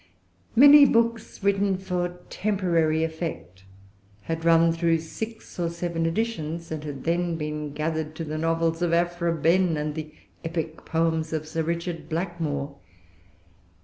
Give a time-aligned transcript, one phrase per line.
[0.55, 3.65] Many books, written for temporary effect,
[4.21, 8.81] had run through six or seven editions, and had then been gathered to the novels
[8.81, 10.11] of Afra Behn, and the
[10.43, 12.79] epic poems of Sir Richard Blackmore.